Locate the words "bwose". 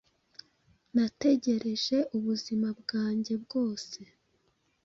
3.43-3.99